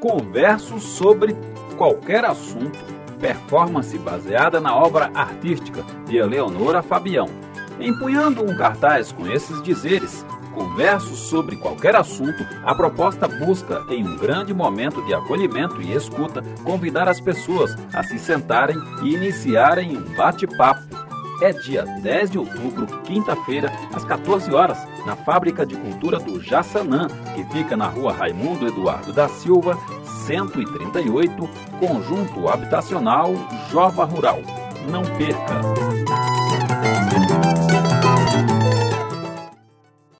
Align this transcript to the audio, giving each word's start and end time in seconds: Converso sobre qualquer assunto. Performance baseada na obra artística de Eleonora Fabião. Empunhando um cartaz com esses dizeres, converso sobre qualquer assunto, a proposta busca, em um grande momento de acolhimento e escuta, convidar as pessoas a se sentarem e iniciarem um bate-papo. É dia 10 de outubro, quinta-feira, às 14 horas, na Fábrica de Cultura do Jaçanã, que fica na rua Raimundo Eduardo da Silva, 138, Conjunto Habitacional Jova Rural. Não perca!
Converso 0.00 0.80
sobre 0.80 1.36
qualquer 1.76 2.24
assunto. 2.24 2.78
Performance 3.20 3.98
baseada 3.98 4.58
na 4.58 4.74
obra 4.74 5.10
artística 5.14 5.84
de 6.06 6.16
Eleonora 6.16 6.82
Fabião. 6.82 7.28
Empunhando 7.78 8.42
um 8.42 8.56
cartaz 8.56 9.12
com 9.12 9.26
esses 9.26 9.62
dizeres, 9.62 10.24
converso 10.54 11.14
sobre 11.14 11.56
qualquer 11.56 11.94
assunto, 11.94 12.46
a 12.64 12.74
proposta 12.74 13.28
busca, 13.28 13.84
em 13.90 14.02
um 14.02 14.16
grande 14.16 14.54
momento 14.54 15.04
de 15.04 15.12
acolhimento 15.12 15.82
e 15.82 15.92
escuta, 15.94 16.42
convidar 16.64 17.06
as 17.06 17.20
pessoas 17.20 17.76
a 17.92 18.02
se 18.02 18.18
sentarem 18.18 18.78
e 19.02 19.14
iniciarem 19.14 19.98
um 19.98 20.16
bate-papo. 20.16 20.99
É 21.42 21.52
dia 21.52 21.84
10 21.84 22.32
de 22.32 22.38
outubro, 22.38 22.86
quinta-feira, 23.02 23.72
às 23.94 24.04
14 24.04 24.52
horas, 24.52 24.78
na 25.06 25.16
Fábrica 25.16 25.64
de 25.64 25.74
Cultura 25.74 26.18
do 26.18 26.38
Jaçanã, 26.38 27.08
que 27.34 27.42
fica 27.44 27.74
na 27.76 27.86
rua 27.86 28.12
Raimundo 28.12 28.66
Eduardo 28.66 29.10
da 29.10 29.26
Silva, 29.26 29.78
138, 30.26 31.48
Conjunto 31.78 32.46
Habitacional 32.46 33.32
Jova 33.70 34.04
Rural. 34.04 34.40
Não 34.90 35.02
perca! 35.16 36.59